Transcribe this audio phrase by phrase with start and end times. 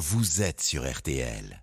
[0.00, 1.62] vous êtes sur RTL.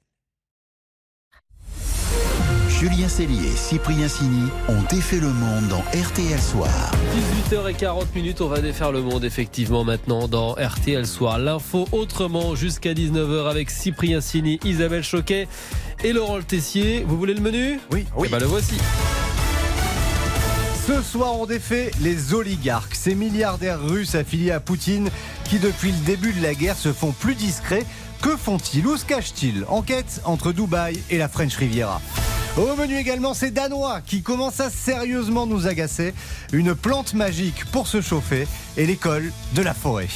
[2.69, 6.91] Julien Cellier et Cyprien Sini ont défait le monde dans RTL Soir.
[7.49, 11.39] 18h40 minutes, on va défaire le monde effectivement maintenant dans RTL Soir.
[11.39, 15.47] L'info autrement jusqu'à 19h avec Cyprien Sini, Isabelle Choquet
[16.03, 17.03] et Laurent Le Tessier.
[17.07, 17.79] Vous voulez le menu?
[17.91, 18.27] Oui, oui.
[18.27, 18.77] Eh ben, le voici.
[20.87, 25.09] Ce soir, on défait les oligarques, ces milliardaires russes affiliés à Poutine
[25.43, 27.85] qui, depuis le début de la guerre, se font plus discrets.
[28.21, 32.01] Que font-ils Où se cachent-ils Enquête entre Dubaï et la French Riviera.
[32.57, 36.15] Au menu également, ces Danois qui commencent à sérieusement nous agacer.
[36.51, 40.07] Une plante magique pour se chauffer et l'école de la forêt.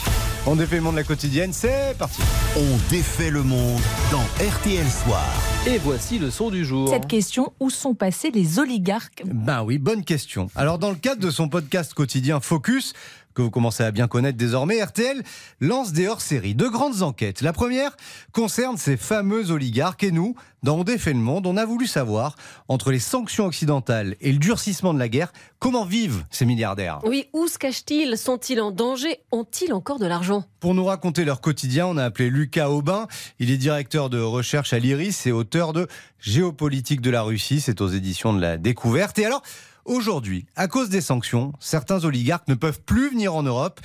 [0.48, 2.20] On défait le monde de la quotidienne, c'est parti.
[2.58, 3.80] On défait le monde
[4.12, 5.24] dans RTL Soir.
[5.68, 6.90] Et voici le son du jour.
[6.90, 9.22] Cette question, où sont passés les oligarques?
[9.24, 10.48] Ben oui, bonne question.
[10.56, 12.94] Alors dans le cadre de son podcast quotidien Focus,
[13.34, 15.24] que vous commencez à bien connaître désormais, RTL
[15.60, 17.42] lance des hors-séries, de grandes enquêtes.
[17.42, 17.96] La première
[18.32, 22.36] concerne ces fameux oligarques et nous, dans On défait le monde, on a voulu savoir,
[22.68, 27.00] entre les sanctions occidentales et le durcissement de la guerre, comment vivent ces milliardaires?
[27.04, 28.18] Oui, où se cachent-ils?
[28.18, 29.20] Sont-ils en danger?
[29.32, 30.44] Ont-ils encore de l'argent?
[30.60, 33.08] Pour nous raconter leur quotidien, on a appelé Lucas Aubin.
[33.40, 35.88] Il est directeur de recherche à l'IRIS et auteur de
[36.20, 37.62] Géopolitique de la Russie.
[37.62, 39.18] C'est aux éditions de la Découverte.
[39.20, 39.42] Et alors,
[39.86, 43.80] aujourd'hui, à cause des sanctions, certains oligarques ne peuvent plus venir en Europe,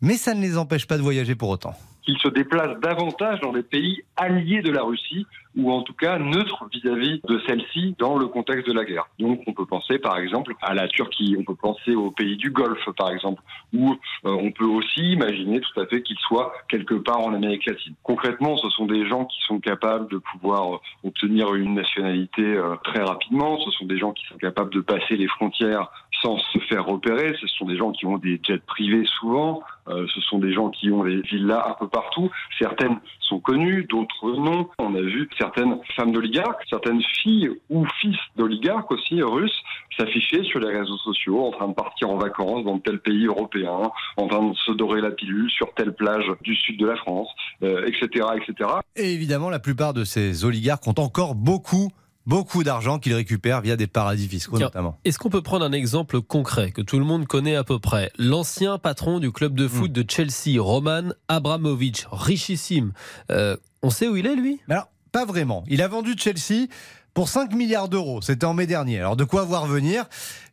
[0.00, 1.74] mais ça ne les empêche pas de voyager pour autant.
[2.02, 5.26] qu'ils se déplacent davantage dans des pays alliés de la Russie
[5.58, 9.08] ou en tout cas neutres vis-à-vis de celle-ci dans le contexte de la guerre.
[9.18, 12.50] Donc on peut penser par exemple à la Turquie, on peut penser aux pays du
[12.50, 13.42] Golfe par exemple,
[13.74, 13.92] ou
[14.24, 17.94] euh, on peut aussi imaginer tout à fait qu'ils soient quelque part en Amérique latine.
[18.04, 22.76] Concrètement, ce sont des gens qui sont capables de pouvoir euh, obtenir une nationalité euh,
[22.84, 25.90] très rapidement, ce sont des gens qui sont capables de passer les frontières
[26.22, 30.06] sans se faire repérer, ce sont des gens qui ont des jets privés souvent, euh,
[30.14, 32.30] ce sont des gens qui ont des villas un peu partout.
[32.58, 34.68] Certaines sont connues, d'autres non.
[34.78, 39.62] On a vu certaines femmes d'oligarques, certaines filles ou fils d'oligarques aussi russes
[39.98, 43.90] s'afficher sur les réseaux sociaux en train de partir en vacances dans tel pays européen,
[44.16, 47.28] en train de se dorer la pilule sur telle plage du sud de la France,
[47.62, 48.70] euh, etc., etc.
[48.96, 51.90] Et évidemment, la plupart de ces oligarques ont encore beaucoup,
[52.28, 54.98] beaucoup d'argent qu'ils récupèrent via des paradis fiscaux Tiens, notamment.
[55.04, 58.12] Est-ce qu'on peut prendre un exemple concret que tout le monde connaît à peu près?
[58.18, 62.92] L'ancien patron du club de foot de Chelsea, Roman Abramovich, richissime.
[63.30, 64.60] Euh, on sait où il est lui?
[64.68, 65.64] Alors, pas vraiment.
[65.68, 66.66] Il a vendu Chelsea
[67.14, 68.20] pour 5 milliards d'euros.
[68.20, 68.98] C'était en mai dernier.
[68.98, 70.04] Alors, de quoi voir venir?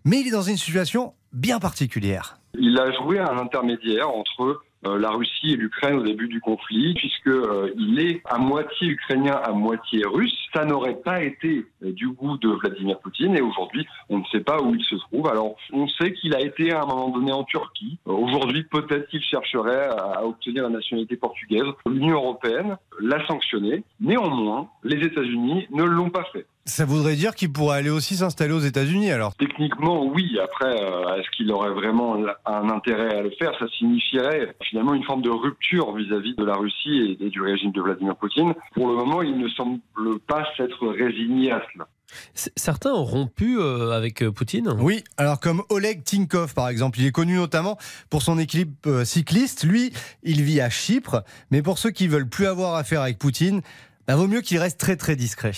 [0.06, 2.40] Mais il est dans une situation bien particulière.
[2.58, 7.28] Il a joué un intermédiaire entre la Russie et l'Ukraine au début du conflit, puisque
[7.28, 10.36] euh, est à moitié ukrainien, à moitié russe.
[10.54, 14.42] Ça n'aurait pas été euh, du goût de Vladimir Poutine, et aujourd'hui, on ne sait
[14.42, 15.28] pas où il se trouve.
[15.28, 17.98] Alors, on sait qu'il a été à un moment donné en Turquie.
[18.08, 21.66] Euh, Aujourd'hui, peut-être qu'il chercherait à obtenir la nationalité portugaise.
[21.86, 23.84] L'Union européenne l'a sanctionné.
[24.00, 26.46] Néanmoins, les États-Unis ne l'ont pas fait.
[26.68, 29.36] Ça voudrait dire qu'il pourrait aller aussi s'installer aux États-Unis alors.
[29.36, 30.40] Techniquement, oui.
[30.44, 33.52] Après, euh, est-ce qu'il aurait vraiment un intérêt à le faire?
[33.60, 37.72] Ça signifierait finalement une forme de rupture vis-à-vis de la Russie et, et du régime
[37.72, 38.56] de Vladimir Poutine.
[38.74, 39.80] Pour le moment, il ne semble
[40.28, 41.88] pas s'être résigné à cela.
[42.34, 44.70] Certains ont rompu euh, avec euh, Poutine?
[44.80, 47.78] Oui, alors comme Oleg Tinkov par exemple, il est connu notamment
[48.10, 49.66] pour son équipe cycliste.
[49.66, 49.94] Lui,
[50.24, 53.62] il vit à Chypre, mais pour ceux qui veulent plus avoir affaire avec Poutine,
[54.08, 55.52] bah, vaut mieux qu'il reste très très discret.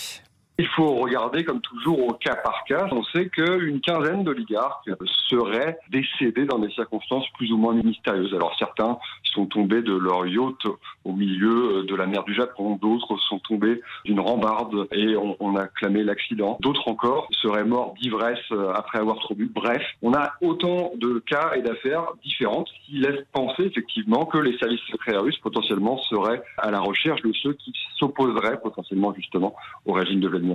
[0.60, 2.88] Il faut regarder comme toujours au cas par cas.
[2.90, 4.90] On sait qu'une quinzaine d'oligarques
[5.28, 8.34] seraient décédés dans des circonstances plus ou moins mystérieuses.
[8.34, 10.66] Alors certains sont tombés de leur yacht
[11.04, 15.68] au milieu de la mer du Japon, d'autres sont tombés d'une rambarde et on, a
[15.68, 16.58] clamé l'accident.
[16.60, 19.46] D'autres encore seraient morts d'ivresse après avoir trop bu.
[19.54, 24.58] Bref, on a autant de cas et d'affaires différentes qui laissent penser effectivement que les
[24.58, 29.54] services secrets russes potentiellement seraient à la recherche de ceux qui s'opposeraient potentiellement justement
[29.86, 30.47] au régime de Vladimir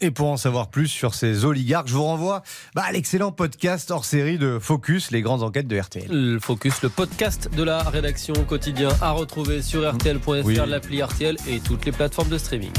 [0.00, 2.42] Et pour en savoir plus sur ces oligarques, je vous renvoie
[2.74, 6.06] bah, à l'excellent podcast hors série de Focus, les grandes enquêtes de RTL.
[6.10, 10.58] Le Focus, le podcast de la rédaction quotidien à retrouver sur rtl.fr, Oui.
[10.66, 12.70] l'appli RTL et toutes les plateformes de streaming.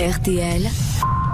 [0.00, 0.68] RTL,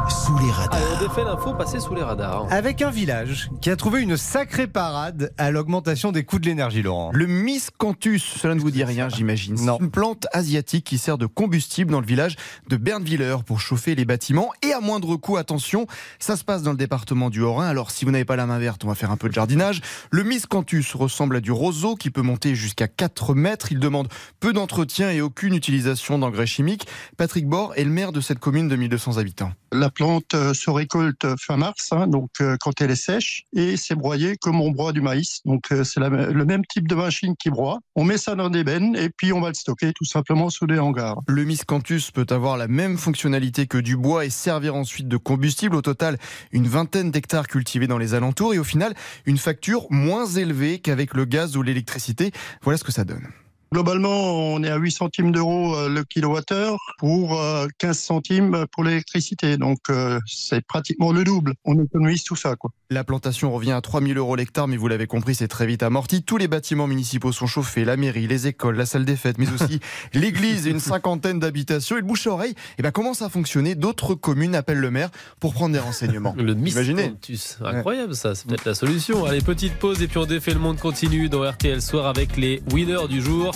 [0.09, 0.75] Sous les radars.
[0.75, 2.47] Allez, on défait l'info, passer sous les radars.
[2.51, 6.83] Avec un village qui a trouvé une sacrée parade à l'augmentation des coûts de l'énergie,
[6.83, 7.11] Laurent.
[7.13, 9.57] Le miscanthus, cela ne vous dit rien, j'imagine.
[9.57, 9.79] C'est Non.
[9.81, 12.37] une plante asiatique qui sert de combustible dans le village
[12.69, 15.87] de Bernviller pour chauffer les bâtiments et à moindre coût, attention,
[16.19, 17.67] ça se passe dans le département du Haut-Rhin.
[17.67, 19.81] Alors si vous n'avez pas la main verte, on va faire un peu de jardinage.
[20.11, 23.73] Le miscanthus ressemble à du roseau qui peut monter jusqu'à 4 mètres.
[23.73, 24.09] Il demande
[24.41, 26.87] peu d'entretien et aucune utilisation d'engrais chimiques.
[27.17, 29.53] Patrick Bord est le maire de cette commune de 1200 habitants.
[29.73, 33.77] La plante euh, se récolte fin mars, hein, donc euh, quand elle est sèche, et
[33.77, 35.41] c'est broyé comme on broie du maïs.
[35.45, 37.81] Donc euh, c'est le même type de machine qui broie.
[37.95, 40.67] On met ça dans des bennes et puis on va le stocker tout simplement sous
[40.67, 41.19] des hangars.
[41.27, 45.77] Le miscanthus peut avoir la même fonctionnalité que du bois et servir ensuite de combustible.
[45.77, 46.19] Au total,
[46.53, 48.95] une vingtaine d'hectares cultivés dans les alentours et au final,
[49.27, 52.33] une facture moins élevée qu'avec le gaz ou l'électricité.
[52.63, 53.29] Voilà ce que ça donne.
[53.71, 58.83] Globalement, on est à 8 centimes d'euros euh, le kilowattheure pour euh, 15 centimes pour
[58.83, 59.59] l'électricité.
[59.59, 61.53] Donc euh, c'est pratiquement le double.
[61.65, 62.57] On économise tout ça.
[62.57, 62.71] Quoi.
[62.89, 66.23] La plantation revient à 3000 euros l'hectare, mais vous l'avez compris, c'est très vite amorti.
[66.23, 69.53] Tous les bâtiments municipaux sont chauffés, la mairie, les écoles, la salle des fêtes, mais
[69.53, 69.81] aussi
[70.15, 71.97] l'église et une cinquantaine d'habitations.
[71.97, 73.75] Et le bouche à oreille eh ben, commence à fonctionner.
[73.75, 75.11] D'autres communes appellent le maire
[75.41, 76.35] pour prendre des renseignements.
[76.39, 77.13] Le Imaginez.
[77.61, 79.27] Incroyable ça, c'est peut-être la solution.
[79.27, 82.63] Allez, petite pause et puis on défait le monde continue dans RTL Soir avec les
[82.73, 83.55] winners du jour.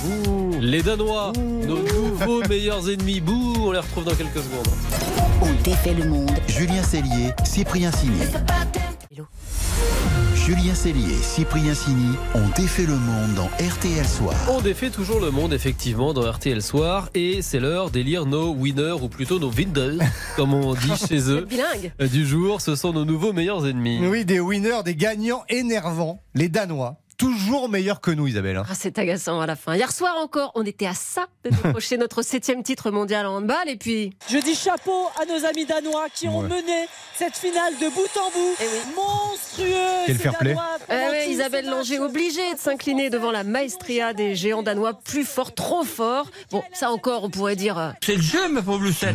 [0.61, 3.21] Les Danois, nos nouveaux meilleurs ennemis.
[3.21, 4.67] Bouh, on les retrouve dans quelques secondes.
[5.41, 6.31] On défait le monde.
[6.49, 8.21] Julien Cellier, Cyprien Sini.
[10.35, 14.35] Julien Cellier et Cyprien Sini ont défait le monde dans RTL Soir.
[14.51, 18.97] On défait toujours le monde effectivement dans RTL Soir et c'est l'heure d'élire nos winners
[19.01, 19.99] ou plutôt nos winners
[20.37, 21.43] comme on dit chez eux.
[21.49, 21.93] Bilingue.
[22.01, 24.01] Euh, Du jour, ce sont nos nouveaux meilleurs ennemis.
[24.05, 26.97] Oui, des winners, des gagnants énervants, les Danois.
[27.27, 28.57] Toujours meilleurs que nous, Isabelle.
[28.57, 28.65] hein.
[28.69, 29.77] Ah, c'est agaçant à la fin.
[29.77, 33.69] Hier soir encore, on était à ça de décrocher notre septième titre mondial en handball
[33.69, 34.13] et puis.
[34.29, 36.49] Je dis chapeau à nos amis danois qui ont Ouais.
[36.49, 38.55] mené cette finale de bout en bout.
[38.61, 38.95] Eh oui.
[38.97, 40.03] Monstrueux.
[40.07, 40.49] Quel fair play.
[40.55, 45.25] Danois, Eh ouais, Isabelle Langer obligée de s'incliner devant la maestria des géants danois, plus
[45.25, 46.27] fort, trop fort.
[46.51, 47.79] Bon, ça encore, on pourrait dire.
[47.79, 49.15] euh, C'est le jeu, ma pauvre Lucette.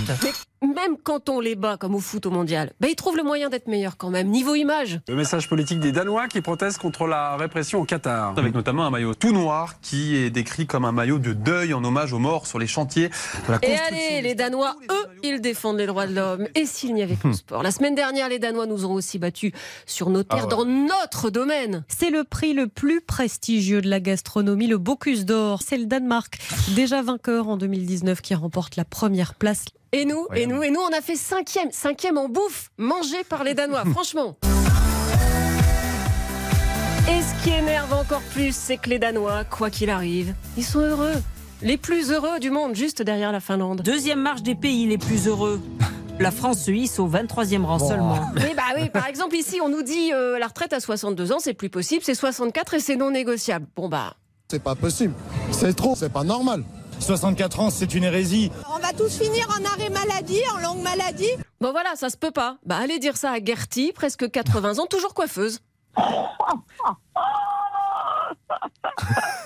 [0.64, 3.50] Même quand on les bat comme au foot au mondial, bah, ils trouvent le moyen
[3.50, 5.00] d'être meilleurs quand même, niveau image.
[5.08, 8.34] Le message politique des Danois qui protestent contre la répression au Qatar.
[8.38, 11.84] Avec notamment un maillot tout noir qui est décrit comme un maillot de deuil en
[11.84, 13.86] hommage aux morts sur les chantiers de la Et construction.
[13.88, 16.48] allez, les Danois, eux, ils défendent les droits de l'homme.
[16.56, 19.20] Et s'il n'y avait que le sport La semaine dernière, les Danois nous ont aussi
[19.20, 19.52] battus
[19.86, 20.66] sur nos terres, Ah ouais.
[20.66, 21.84] dans notre domaine.
[21.88, 25.62] C'est le prix le plus prestigieux de la gastronomie, le Bocuse d'Or.
[25.64, 26.40] C'est le Danemark,
[26.76, 29.66] déjà vainqueur en 2019, qui remporte la première place.
[29.94, 33.44] Et nous, et nous, et nous, on a fait cinquième, cinquième en bouffe, mangé par
[33.44, 34.38] les Danois, franchement.
[37.10, 40.80] Et ce qui énerve encore plus, c'est que les Danois, quoi qu'il arrive, ils sont
[40.82, 41.14] heureux.
[41.62, 43.82] Les plus heureux du monde, juste derrière la Finlande.
[43.82, 45.62] Deuxième marche des pays les plus heureux.
[46.20, 47.88] La France se hisse au 23e rang Bon.
[47.88, 48.20] seulement.
[48.36, 51.40] Oui, bah oui, par exemple, ici, on nous dit euh, la retraite à 62 ans,
[51.40, 53.68] c'est plus possible, c'est 64 et c'est non négociable.
[53.76, 54.16] Bon, bah.
[54.52, 55.14] C'est pas possible.
[55.52, 56.64] C'est trop, c'est pas normal.
[57.00, 58.52] 64 ans, c'est une hérésie.
[58.74, 61.30] On va tous finir en arrêt maladie, en longue maladie.
[61.62, 62.58] Bon voilà, ça se peut pas.
[62.66, 65.60] Bah allez dire ça à Gertie, presque 80 ans, toujours coiffeuse.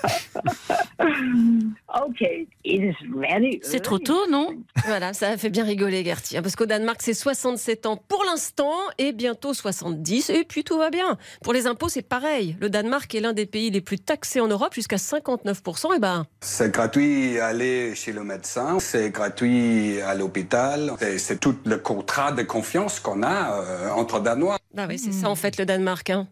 [3.62, 4.54] C'est trop tôt, non?
[4.86, 6.36] Voilà, ça a fait bien rigoler Gertie.
[6.36, 10.30] hein, Parce qu'au Danemark, c'est 67 ans pour l'instant et bientôt 70.
[10.30, 11.18] Et puis tout va bien.
[11.42, 12.56] Pour les impôts, c'est pareil.
[12.60, 15.94] Le Danemark est l'un des pays les plus taxés en Europe, jusqu'à 59%.
[15.94, 20.92] Et ben, C'est gratuit aller chez le médecin, c'est gratuit à l'hôpital.
[21.18, 24.58] C'est- tout le contrat de confiance qu'on a euh, entre Danois.
[24.74, 26.08] bah oui, c'est ça en fait le Danemark.
[26.10, 26.28] hein.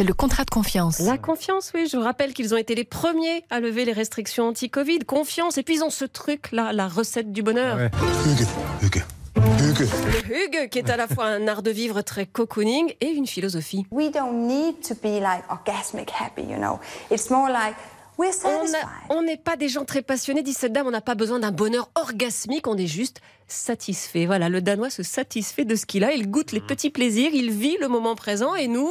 [0.00, 0.98] C'est le contrat de confiance.
[1.00, 1.86] La confiance, oui.
[1.86, 5.00] Je vous rappelle qu'ils ont été les premiers à lever les restrictions anti-Covid.
[5.00, 5.58] Confiance.
[5.58, 7.76] Et puis ils ont ce truc-là, la recette du bonheur.
[7.76, 7.90] Ouais.
[9.36, 13.26] Le Hug, qui est à la fois un art de vivre très cocooning et une
[13.26, 13.84] philosophie.
[13.90, 16.78] We don't need to be like orgasmic happy, you know.
[17.10, 17.74] It's more like
[18.16, 18.80] we're On satisfied.
[19.10, 20.86] a- On n'est pas des gens très passionnés, dit cette dame.
[20.86, 22.66] On n'a pas besoin d'un bonheur orgasmique.
[22.66, 24.24] On est juste satisfait.
[24.24, 26.12] Voilà, le Danois se satisfait de ce qu'il a.
[26.14, 27.32] Il goûte les petits plaisirs.
[27.34, 28.54] Il vit le moment présent.
[28.54, 28.88] Et nous,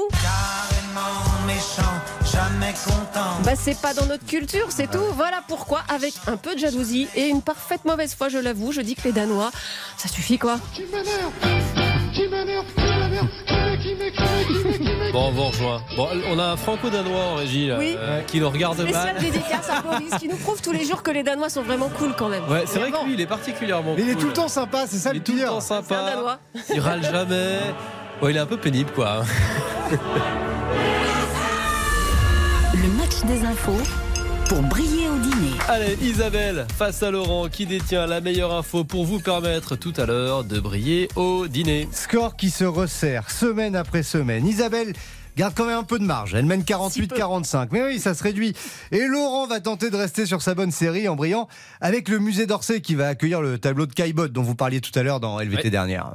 [1.45, 1.93] méchant,
[2.31, 3.41] jamais content.
[3.43, 5.03] bah c'est pas dans notre culture, c'est tout.
[5.15, 8.81] Voilà pourquoi, avec un peu de jalousie et une parfaite mauvaise foi, je l'avoue, je
[8.81, 9.51] dis que les Danois,
[9.97, 10.57] ça suffit quoi.
[15.11, 15.81] Bon, on vous rejoint.
[15.95, 17.95] Bon, on a un franco-danois en régie là, Oui.
[17.97, 19.23] euh, qui nous regarde Spécial mal.
[19.23, 22.13] dédicace à Boris, qui nous prouve tous les jours que les Danois sont vraiment cool
[22.17, 22.43] quand même.
[22.49, 24.21] Ouais, c'est vrai que lui, il est particulièrement Mais il est cool.
[24.21, 25.95] tout le temps sympa, c'est ça Il le est tout le temps un sympa.
[26.13, 26.39] Danois.
[26.73, 27.59] Il râle jamais.
[28.21, 29.23] Ouais, il est un peu pénible, quoi.
[33.27, 33.77] Des infos
[34.47, 35.53] pour briller au dîner.
[35.67, 40.05] Allez, Isabelle, face à Laurent, qui détient la meilleure info pour vous permettre tout à
[40.05, 41.87] l'heure de briller au dîner.
[41.91, 44.47] Score qui se resserre semaine après semaine.
[44.47, 44.93] Isabelle
[45.37, 46.33] garde quand même un peu de marge.
[46.33, 47.67] Elle mène 48-45.
[47.71, 48.55] Mais oui, ça se réduit.
[48.91, 51.47] Et Laurent va tenter de rester sur sa bonne série en brillant
[51.81, 54.97] avec le musée d'Orsay qui va accueillir le tableau de Caillebotte dont vous parliez tout
[54.97, 55.69] à l'heure dans LVT Ouais.
[55.69, 56.13] dernière.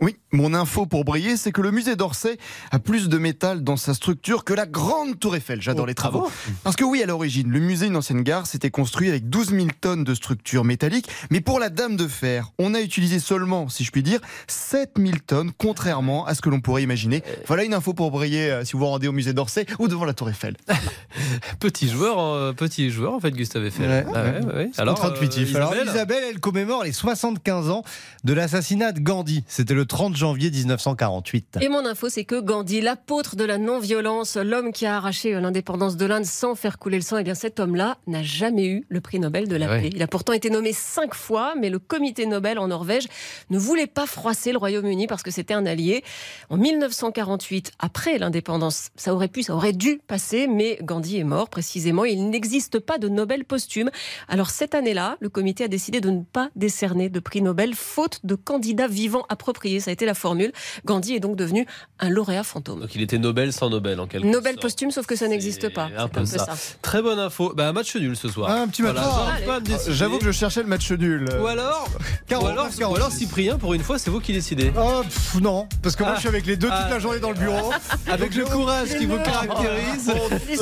[0.00, 2.38] Oui, mon info pour briller, c'est que le musée d'Orsay
[2.70, 5.60] a plus de métal dans sa structure que la grande tour Eiffel.
[5.62, 6.30] J'adore Oh, les travaux.
[6.62, 9.66] Parce que oui, à l'origine, le musée Une ancienne gare s'était construit avec 12 000
[9.80, 11.08] tonnes de structure métallique.
[11.30, 14.92] Mais pour la Dame de Fer, on a utilisé seulement, si je puis dire, 7
[14.96, 17.22] 000 tonnes, contrairement à ce que l'on pourrait imaginer.
[17.46, 20.06] Voilà une info pour briller euh, si vous vous rendez au musée d'Orsay ou devant
[20.06, 20.56] la tour Eiffel.
[21.60, 23.88] Petit joueur, euh, petit joueur en fait, Gustave Eiffel.
[23.88, 25.54] Ouais, Ah ouais, ouais, Alors, contre-intuitif.
[25.54, 27.82] euh, Alors, Isabelle, elle commémore les 75 ans
[28.24, 29.44] de l'assassinat de Gandhi.
[29.46, 31.58] C'était le 30 janvier 1948.
[31.60, 35.96] Et mon info, c'est que Gandhi, l'apôtre de la non-violence, l'homme qui a arraché l'indépendance
[35.96, 39.00] de l'Inde sans faire couler le sang, eh bien cet homme-là n'a jamais eu le
[39.00, 39.82] prix Nobel de la ouais.
[39.82, 39.90] paix.
[39.94, 43.06] Il a pourtant été nommé cinq fois, mais le comité Nobel en Norvège
[43.50, 46.04] ne voulait pas froisser le Royaume-Uni parce que c'était un allié.
[46.50, 51.48] En 1948, après l'indépendance, ça aurait pu, ça aurait dû passer, mais Gandhi est mort
[51.48, 52.04] précisément.
[52.04, 53.90] Il n'existe pas de Nobel posthume.
[54.28, 58.20] Alors cette année-là, le comité a décidé de ne pas décerner de prix Nobel faute
[58.24, 59.63] de candidats vivants appropriés.
[59.80, 60.52] Ça a été la formule.
[60.84, 61.66] Gandhi est donc devenu
[62.00, 62.80] un lauréat fantôme.
[62.80, 64.62] Donc il était Nobel sans Nobel en quelque Nobel sorte.
[64.62, 65.88] posthume, sauf que ça n'existe pas.
[65.96, 66.46] Un peu ça.
[66.82, 67.52] Très bonne info.
[67.56, 68.50] Bah, un match nul ce soir.
[68.50, 68.96] Ah, un petit match
[69.44, 69.94] Voilà, décider.
[69.94, 71.28] J'avoue que je cherchais le match nul.
[71.40, 72.96] Ou alors, ou 49, alors, ou 46.
[72.96, 74.72] alors Cyprien, pour une fois, c'est vous qui décidez.
[74.78, 76.16] Oh, pff, non, parce que moi Ah.
[76.16, 76.88] je suis avec les deux toute Ah.
[76.90, 77.72] la journée dans le bureau.
[78.10, 80.12] Avec le courage qui vous caractérise.
[80.46, 80.60] Suisses.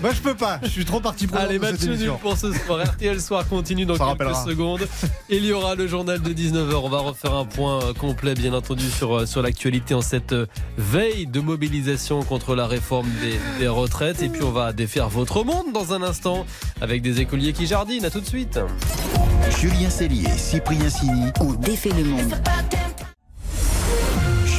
[0.00, 2.80] Moi je peux pas, je suis trop parti pour Allez, match nul pour ce soir.
[2.84, 4.86] RTL Soir continue dans quelques secondes.
[5.28, 6.74] Il y aura le journal de 19h.
[6.82, 10.32] On va refaire un point euh, complet, bien entendu, sur, euh, sur l'actualité en cette
[10.32, 14.22] euh, veille de mobilisation contre la réforme des, des retraites.
[14.22, 16.46] Et puis, on va défaire votre monde dans un instant
[16.80, 18.04] avec des écoliers qui jardinent.
[18.04, 18.58] À tout de suite.
[19.60, 21.26] Julien Cellier, Cyprien Sini.
[21.40, 22.34] On défait le monde.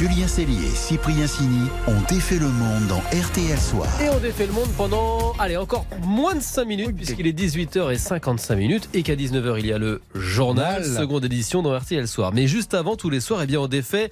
[0.00, 3.86] Julien Cellier, Cyprien Sini ont défait le monde dans RTL Soir.
[4.00, 8.56] Et on défait le monde pendant, allez, encore moins de 5 minutes, puisqu'il est 18h55
[8.56, 11.02] minutes et qu'à 19h, il y a le journal, Journal.
[11.02, 12.32] seconde édition dans RTL Soir.
[12.32, 14.10] Mais juste avant, tous les soirs, eh bien, on défait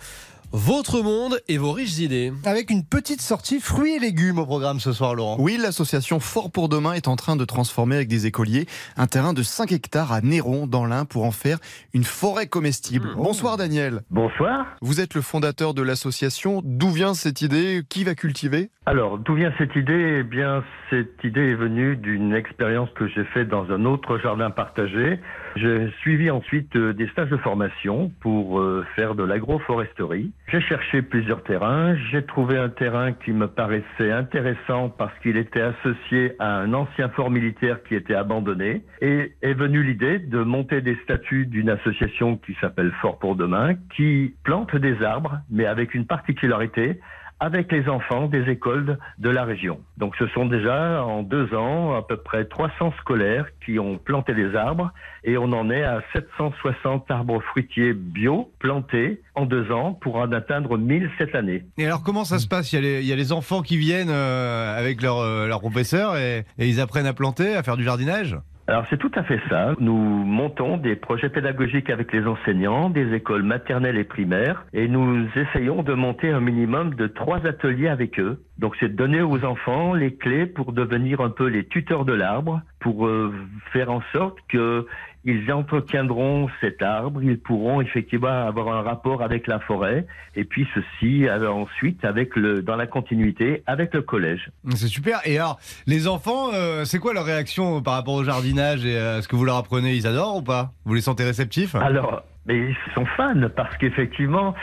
[0.53, 2.33] votre monde et vos riches idées.
[2.45, 5.37] Avec une petite sortie fruits et légumes au programme ce soir, Laurent.
[5.39, 9.33] Oui, l'association Fort pour demain est en train de transformer avec des écoliers un terrain
[9.33, 11.59] de 5 hectares à Néron dans l'Ain pour en faire
[11.93, 13.11] une forêt comestible.
[13.17, 14.01] Bonsoir Daniel.
[14.11, 14.67] Bonsoir.
[14.81, 16.63] Vous êtes le fondateur de l'association.
[16.65, 17.83] D'où vient cette idée?
[17.89, 18.71] Qui va cultiver?
[18.87, 20.21] Alors, d'où vient cette idée?
[20.21, 24.51] Eh bien, cette idée est venue d'une expérience que j'ai faite dans un autre jardin
[24.51, 25.21] partagé.
[25.61, 30.31] J'ai suivi ensuite euh, des stages de formation pour euh, faire de l'agroforesterie.
[30.49, 31.97] J'ai cherché plusieurs terrains.
[32.11, 37.09] J'ai trouvé un terrain qui me paraissait intéressant parce qu'il était associé à un ancien
[37.09, 38.83] fort militaire qui était abandonné.
[39.01, 43.75] Et est venue l'idée de monter des statuts d'une association qui s'appelle Fort pour demain,
[43.97, 47.01] qui plante des arbres, mais avec une particularité
[47.41, 49.81] avec les enfants des écoles de la région.
[49.97, 54.35] Donc ce sont déjà en deux ans à peu près 300 scolaires qui ont planté
[54.35, 54.93] des arbres
[55.25, 60.31] et on en est à 760 arbres fruitiers bio plantés en deux ans pour en
[60.33, 61.65] atteindre 1000 cette année.
[61.77, 62.73] Et alors comment ça se passe?
[62.73, 65.47] Il y, a les, il y a les enfants qui viennent euh, avec leur, euh,
[65.47, 68.37] leur professeur et, et ils apprennent à planter, à faire du jardinage?
[68.69, 69.75] Alors c'est tout à fait ça.
[69.81, 75.27] Nous montons des projets pédagogiques avec les enseignants des écoles maternelles et primaires et nous
[75.37, 78.43] essayons de monter un minimum de trois ateliers avec eux.
[78.59, 82.13] Donc c'est de donner aux enfants les clés pour devenir un peu les tuteurs de
[82.13, 83.33] l'arbre, pour euh,
[83.73, 84.87] faire en sorte que
[85.25, 90.07] ils entretiendront cet arbre, ils pourront effectivement avoir un rapport avec la forêt,
[90.37, 94.51] et puis ceci euh, ensuite avec le dans la continuité avec le collège.
[94.75, 95.21] C'est super.
[95.25, 99.23] Et alors, les enfants, euh, c'est quoi leur réaction par rapport au jardinage et à
[99.23, 99.95] ce que vous leur apprenez?
[99.95, 100.73] Ils adorent ou pas?
[100.85, 101.75] Vous les sentez réceptifs?
[101.75, 104.55] Alors, mais ils sont fans parce qu'effectivement,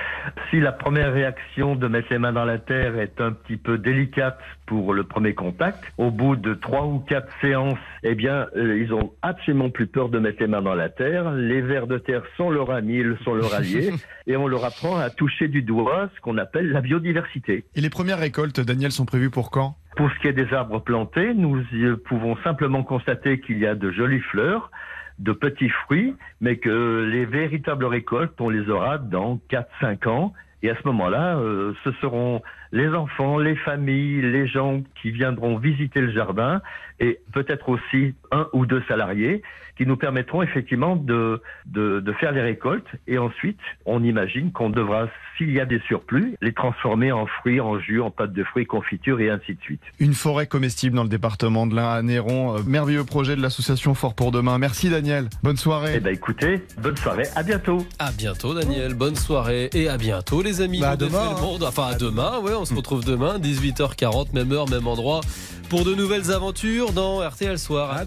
[0.50, 3.78] si la première réaction de mettre les mains dans la terre est un petit peu
[3.78, 8.80] délicate pour le premier contact, au bout de trois ou quatre séances, eh bien, euh,
[8.84, 11.32] ils ont absolument plus peur de mettre les mains dans la terre.
[11.32, 13.92] Les vers de terre sont leur ami, ils sont leur allié,
[14.28, 17.66] et on leur apprend à toucher du doigt ce qu'on appelle la biodiversité.
[17.76, 19.78] Et les premières récoltes, Daniel, sont prévues pour quand?
[19.96, 23.76] Pour ce qui est des arbres plantés, nous y pouvons simplement constater qu'il y a
[23.76, 24.72] de jolies fleurs,
[25.20, 30.34] de petits fruits, mais que les véritables récoltes, on les aura dans 4-5 ans.
[30.64, 32.42] Et à ce moment-là, euh, ce seront
[32.72, 36.62] les enfants, les familles, les gens qui viendront visiter le jardin
[37.00, 39.42] et peut-être aussi un ou deux salariés
[39.78, 42.88] qui nous permettront effectivement de, de, de faire les récoltes.
[43.08, 47.60] Et ensuite, on imagine qu'on devra, s'il y a des surplus, les transformer en fruits,
[47.60, 49.82] en jus, en pâte de fruits, confiture et ainsi de suite.
[50.00, 52.56] Une forêt comestible dans le département de l'Ain à Néron.
[52.56, 54.58] Euh, merveilleux projet de l'association Fort pour demain.
[54.58, 55.28] Merci Daniel.
[55.44, 55.94] Bonne soirée.
[55.98, 57.86] Eh ben écoutez, bonne soirée, à bientôt.
[58.00, 58.94] À bientôt, Daniel.
[58.94, 60.80] Bonne soirée et à bientôt, les amis.
[60.80, 61.64] Bah, à demain, le monde.
[61.64, 65.22] Enfin, à demain, ouais, on se retrouve demain, 18h40, même heure, même endroit,
[65.70, 68.04] pour de nouvelles aventures dans RTL Soir.